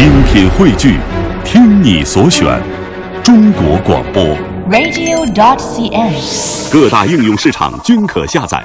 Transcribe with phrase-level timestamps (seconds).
[0.00, 0.96] 精品汇聚，
[1.44, 2.58] 听你所选，
[3.22, 4.24] 中国广播。
[4.70, 6.72] radio.cn。
[6.72, 8.64] 各大应用市场均可下载。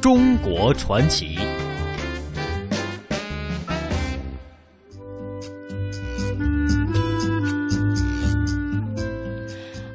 [0.00, 1.38] 中国传奇。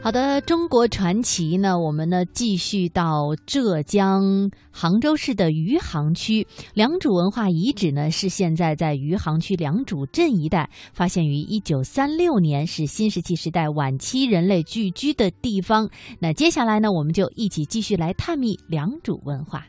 [0.07, 15.89] 好的，中国传奇呢，我们呢继续到浙江杭州市的余杭区良渚文化遗址呢，是现在在余杭区良渚镇一带发现于一九三六年，是新石器时代晚期人类聚居的地方。
[16.19, 19.65] 那接下来呢，我们就一起继续来探秘良渚文化。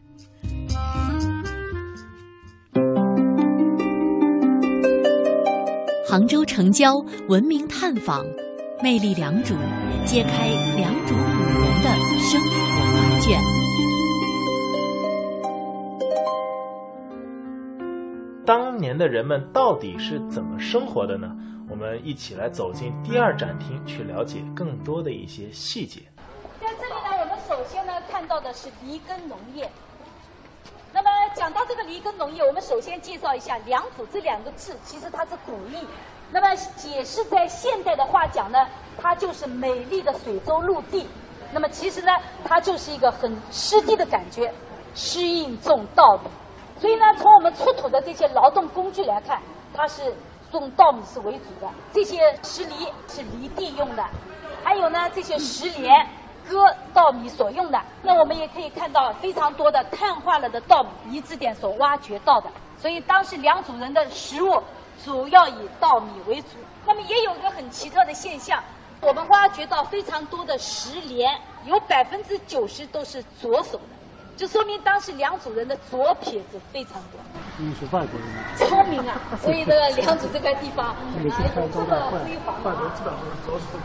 [6.09, 6.95] 杭州城郊
[7.29, 8.25] 文明探访。
[8.81, 9.57] 魅力良渚，
[10.05, 10.47] 揭开
[10.77, 12.49] 良渚古人的生活
[12.85, 13.41] 画卷。
[18.47, 21.37] 当年的人们到底是怎么生活的呢？
[21.69, 26.03] 我们一起来走进第二展厅，去了解更多的一些细节。
[26.61, 29.69] 在这里呢，我们首先呢看到的是犁耕农业。
[30.93, 35.87] 那么讲到这个犁耕农业，我们首先介绍一下“良渚”这两个字，其实它是古意。
[36.31, 38.67] 那么解释在现代的话讲呢，
[39.01, 41.07] 它就是美丽的水洲陆地。
[41.53, 42.13] 那么其实呢，
[42.45, 44.53] 它就是一个很湿地的感觉，
[44.95, 46.31] 适应种稻米。
[46.81, 49.41] 所以呢，从我们出土的这些劳动工具来看，
[49.75, 50.15] 它是
[50.51, 51.71] 种稻米是为主的。
[51.93, 54.05] 这些石犁是犁地用的，
[54.65, 56.07] 还有呢这些石镰
[56.49, 57.81] 割稻米所用的。
[58.03, 62.51] 那我们也可以看到非常多的碳化了的稻米遗址点所挖掘到的。
[62.81, 64.63] 所以当时良渚人的食物。
[65.05, 66.49] 主要以稻米为主，
[66.85, 68.61] 那么也有一个很奇特的现象，
[69.01, 73.85] 我们挖掘到非常多的石镰，有百分之九十都是左手的，
[74.37, 77.21] 就说明当时良渚人的左撇子非常多。
[77.59, 79.21] 你是外国人，聪明啊！
[79.41, 81.31] 所以这个良渚这块地方啊有
[81.69, 82.57] 这么辉煌。
[82.65, 83.13] 外国知道
[83.47, 83.79] 左手。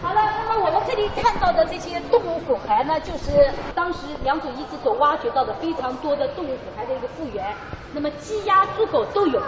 [0.00, 7.44] 好了，那么我们这里看到的这些动物骨骸呢，就是当时良渚遗址所挖掘到的非常多的动物骨骸的一个复原。
[7.92, 9.42] 那么鸡、鸭、猪、狗都有。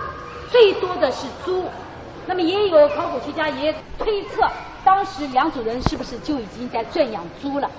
[0.51, 1.65] 最多的是猪，
[2.27, 4.43] 那么也有考古学家也推测，
[4.85, 7.71] 当时良渚人是不是就已经在圈养猪了？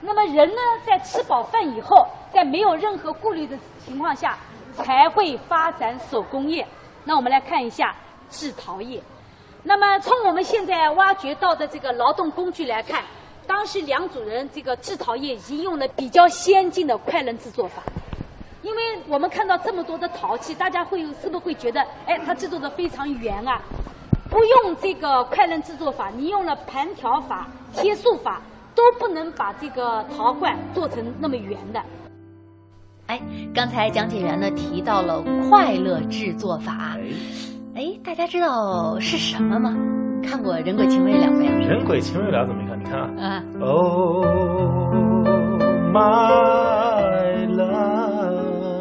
[0.00, 4.38] 那么人呢，在吃饱饭以后，在没有任何顾虑的情况下，
[4.72, 6.64] 才会发展手工业。
[7.02, 7.92] 那我们来看一下
[8.30, 9.02] 制陶业。
[9.62, 13.04] 那么从我们现在挖掘到的这个劳动工具来看，
[13.46, 17.82] 当时良渚人这个制陶业已经用了比较先进的快轮制作法。
[18.62, 23.60] 因为我们看到这么多的陶器，大家会是不是会觉得，哎，它制作的非常圆啊？
[24.30, 28.40] 不用这个快轮制作法，你用了盘条法、贴塑法，
[28.74, 31.82] 都不能把这个陶罐做成那么圆的。
[33.06, 33.20] 哎，
[33.54, 36.96] 刚才讲解员呢提到了快乐制作法，
[37.74, 39.74] 哎，大家知道是什么吗？
[40.22, 41.52] 看过《人鬼情未了》没有？
[41.66, 42.78] 《人鬼情未了》怎么看？
[42.78, 43.36] 你看啊。
[43.36, 43.42] 啊。
[43.60, 44.24] Oh
[45.92, 48.76] my love,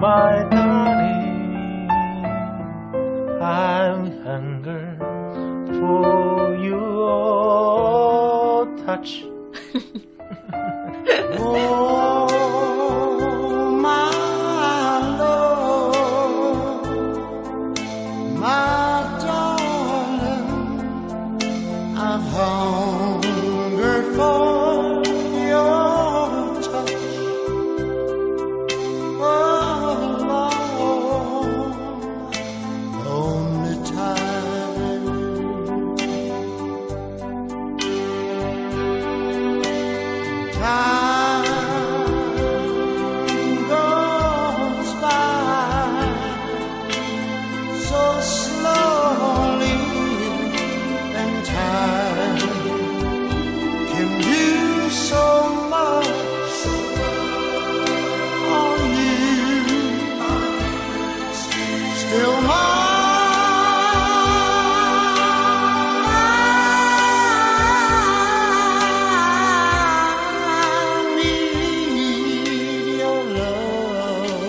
[0.00, 1.88] my darling,
[3.40, 4.98] I'm hunger
[5.72, 7.86] for your
[8.84, 9.24] touch.
[22.04, 23.13] home.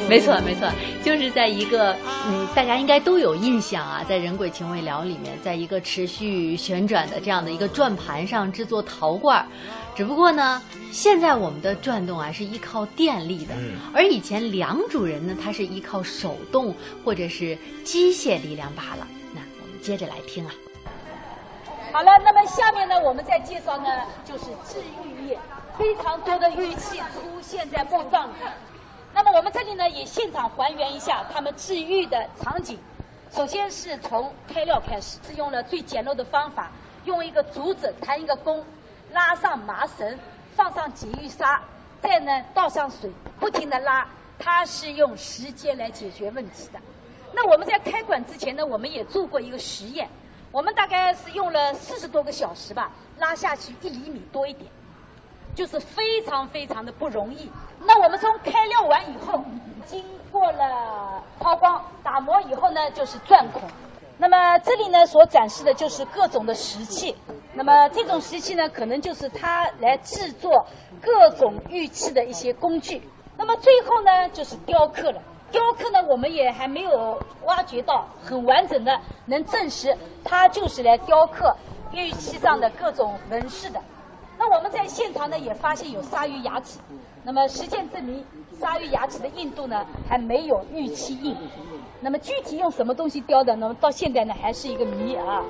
[0.08, 0.70] 没错，没错，
[1.04, 1.96] 就是在一个
[2.28, 9.46] 嗯，大家应该都有印象啊，在《人鬼情未了》里面，在一个持续旋转的这样的一个转盘上制作陶罐儿。
[9.96, 10.62] 只不过呢，
[10.92, 16.74] 现在我们的转动啊是依靠电力的，嗯而以前良主人呢，他是依靠手动
[17.04, 19.08] 或者是机械力量罢了。
[19.34, 20.52] 那我们接着来听啊。
[21.92, 23.86] 好了，那么下面呢，我们再介绍呢，
[24.24, 25.40] 就是制玉业。
[25.78, 28.34] 非常多的玉器出现在墓葬里。
[29.36, 32.80] 我们这里呢，也现场还原一下他们治愈的场景。
[33.30, 36.72] 首先是从开料开始，是用了最简陋的方法，
[37.04, 38.64] 用一个竹子弹一个弓，
[39.12, 40.18] 拉上麻绳，
[40.56, 41.62] 放上解玉沙，
[42.02, 44.08] 再呢倒上水，不停的拉。
[44.40, 46.80] 它是用时间来解决问题的。
[47.34, 50.08] 那我们在开馆之前呢，我们也做过一个实验，
[50.50, 54.72] 我们大概是用了四十多个小时吧，拉下去一厘米多一点，
[55.56, 57.50] 就是非常非常的不容易。
[57.80, 59.44] 那我们从开料完以后，
[59.86, 63.64] 经过了抛光、打磨以后呢，就是钻孔。
[64.18, 67.16] 那么这里呢，所展示的就是各种的石器。
[67.54, 70.66] 那么这种石器呢，可能就是它来制作
[71.02, 73.02] 各种玉器的一些工具。
[73.38, 75.22] 那么最后呢，就是雕刻了。
[75.52, 81.56] 雕刻呢，我们也还没有挖掘到很完整的，能证实它就是来雕刻
[81.94, 83.80] 玉器上的各种纹饰的。
[84.48, 86.80] 那我们在现场呢，也发现有鲨鱼牙齿。
[87.24, 91.36] 那么实践证明，鲨鱼牙齿的硬度呢，还没有玉器硬。
[92.00, 95.42] 那么具体用什么东西雕的，那么到现在呢，还是一个谜啊。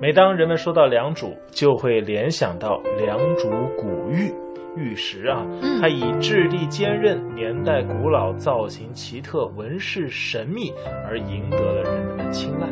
[0.00, 4.34] 每当人们说到良渚，就会联想到良渚古玉。
[4.76, 5.46] 玉石啊，
[5.80, 10.72] 它以质地坚韧、年代古老、造型奇特、纹饰神秘
[11.06, 12.66] 而赢得了人们的青睐。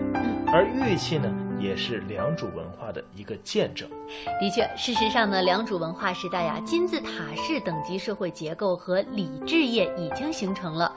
[0.52, 3.88] 而玉器呢，也是良渚文化的一个见证。
[4.40, 10.92] 的确，事实上呢，良渚文化时代呀，金字塔式等级社会结构和礼制业已经形成了。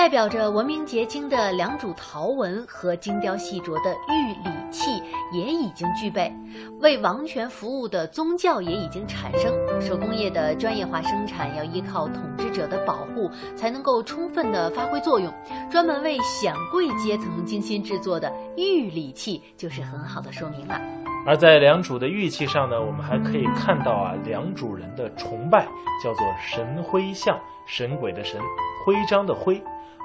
[0.00, 6.34] 代表着文明结晶的良渚陶纹和精雕细琢的玉礼器也已经具备，
[6.80, 9.52] 为王权服务的宗教也已经产生。
[9.78, 15.30] 手工业的专业化生产要依靠统治者的保护，才能够充分的发挥作用。
[15.70, 20.80] 专门为显贵阶层精心制作的玉礼器就是很好的说明了。
[21.26, 25.66] 而在良渚的玉器上呢，我们还可以看到啊，良渚人的崇拜
[26.02, 28.40] 叫做神徽像，神鬼的神，
[28.84, 29.62] 徽章的徽。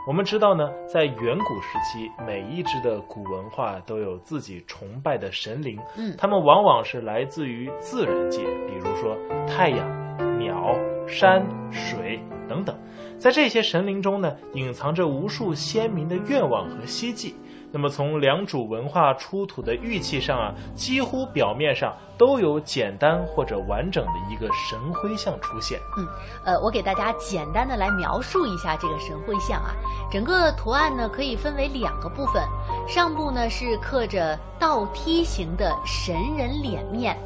[0.07, 9.17] 我们知道呢，在远古时期，每一支的古文化都有自己崇拜的神灵，嗯，他们往往是来自于自然界，比如说
[9.47, 10.75] 太阳、鸟、
[11.07, 12.77] 山水等等。
[13.17, 17.33] 在这些神灵中呢，隐藏着无数鲜明的愿望和希冀。
[17.75, 25.77] 那么，从良渚文化出土的玉器上啊，几乎表面上都有简单或者完整的一个神徽像出现。
[25.97, 26.07] 嗯，
[26.45, 29.75] 呃，我给大家简单的来描述一下这个神徽像啊。
[30.09, 32.41] 整个图案呢可以分为两个部分，
[32.87, 37.17] 上部呢是刻着倒梯形的神人脸面。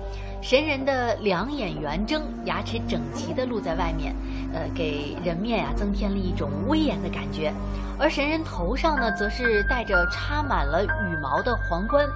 [0.41, 4.15] 神人的两眼圆睁，牙齿整齐地露在外面，
[4.53, 7.53] 呃，给人面呀增添了一种威严的感觉。
[7.99, 12.07] 而神人头上呢，则是戴着插满了羽毛的皇冠，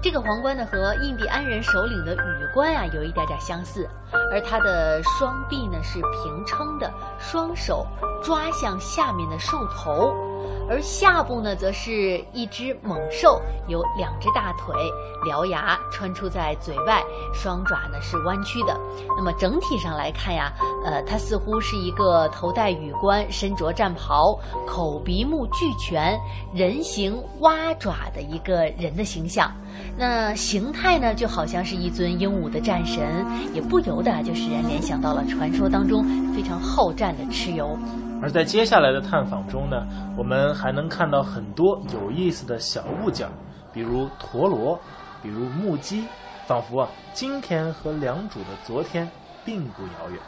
[0.00, 3.86] 这个皇冠呢和印第安人首领的羽冠啊有一点点相似。
[4.32, 7.86] 而他的双臂呢是平撑的，双手
[8.22, 10.14] 抓向下面的兽头。
[10.68, 14.74] 而下部呢，则是一只猛兽，有两只大腿，
[15.24, 17.02] 獠牙穿出在嘴外，
[17.32, 18.78] 双爪呢是弯曲的。
[19.16, 20.52] 那么整体上来看呀，
[20.84, 26.18] 呃，它似乎是一个头戴羽冠、身着战袍、口鼻目俱全、
[26.52, 29.52] 人形蛙爪的一个人的形象。
[29.96, 36.04] 那形态呢，就好像是一尊英武的战神，也不由得就使人联想到了传说当中
[36.34, 37.78] 非常好战的蚩尤。
[38.22, 43.28] 而在接下来的探访中呢，我们还能看到很多有意思的小物件，
[43.72, 44.78] 比如陀螺，
[45.22, 46.04] 比如木屐，
[46.46, 49.08] 仿佛啊，今天和良渚的昨天
[49.44, 50.18] 并不遥远。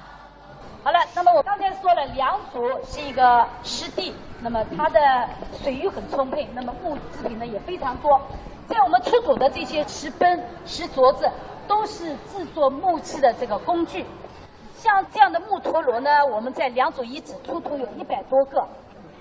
[0.85, 5.01] 好了，那么我刚才说了，良渚是一个湿地，那么它的
[5.63, 8.21] 水域很充沛，那么木制品呢也非常多。
[8.67, 11.29] 在我们出土的这些石崩、石镯子，
[11.67, 14.05] 都是制作木器的这个工具。
[14.79, 18.65] 像这样的木陀螺呢，我们在良渚遗址出土有一百多个。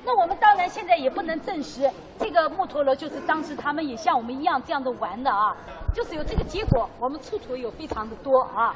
[0.05, 5.57] 那我们当然现在也不能证实这个木陀螺就是当时他们也像我们一样这样的玩的啊，
[5.95, 6.87] 就是有这个结果。
[6.99, 8.75] 我们出土有非常的多啊。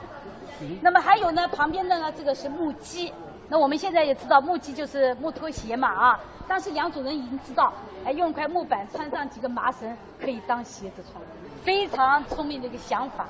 [0.81, 3.13] 那么还有呢，旁边的呢，这个是木屐。
[3.47, 6.19] 那我们现在也知道木屐就是木拖鞋嘛啊。
[6.47, 7.71] 当时良渚人已经知道，
[8.03, 11.23] 哎，用块木板穿上几个麻绳可以当鞋子穿，
[11.61, 13.25] 非常聪明的一个想法。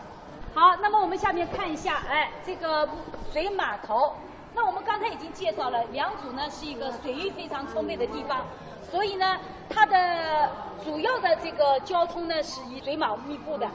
[0.53, 2.87] 好，那么我们下面看一下，哎，这个
[3.31, 4.13] 水码头。
[4.53, 8.45] 那我们刚才已经介绍了，良渚呢是一个水域非常充沛的地方，
[8.91, 9.37] 所以呢，
[9.69, 10.49] 它的
[10.83, 13.65] 主要的这个交通呢是以水马密布的。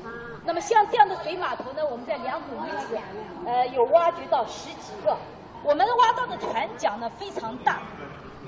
[0.44, 2.98] 那么像这样的水码头呢，我们在良渚遗址，
[3.46, 5.16] 呃，有挖掘到十几个。
[5.62, 7.80] 我们挖到的船桨呢非常大，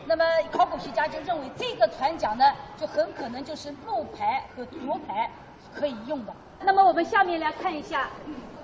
[0.06, 2.44] 那么考古学家就认为这个船桨呢，
[2.76, 5.30] 就很可能就是木排和竹排
[5.74, 6.32] 可以用的。
[6.60, 8.08] 那么我们下面来看一下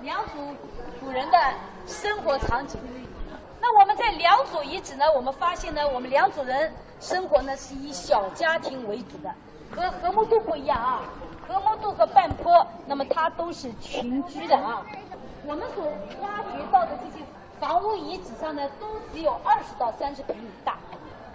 [0.01, 0.53] 良渚
[0.99, 1.37] 古人的
[1.85, 2.79] 生活场景。
[3.61, 9.33] 那我们在良渚遗址呢，我们发现呢，我们良渚人生活呢是以小家庭为主的，
[9.71, 11.01] 和和睦渡不一样啊。
[11.47, 14.83] 和睦渡和半坡，那么它都是群居的啊。
[15.45, 15.85] 我们所
[16.21, 17.23] 挖掘到的这些
[17.59, 20.77] 房屋遗址上呢，都只有二十到三十平米大，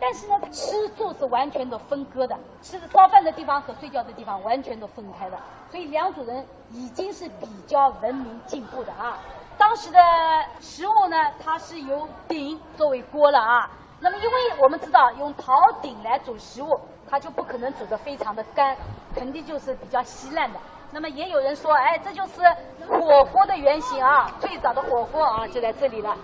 [0.01, 5.39] 但是呢，吃住是完全都分割的，吃的烧饭的地方和睡觉的地方完全都分开的，
[5.71, 9.19] 所以良渚人已经是比较文明进步的啊。
[9.59, 9.99] 当时的
[10.59, 13.71] 食物呢，它是由鼎作为锅了啊。
[14.01, 14.31] 那么，因为
[14.63, 15.53] 我们知道用陶
[15.83, 18.75] 鼎来煮食物，它就不可能煮得非常的干，
[19.15, 20.59] 肯定就是比较稀烂的。
[20.91, 22.41] 那么也有人说，哎，这就是
[22.89, 26.17] 火锅的原型啊，最早的火锅啊就在这里了。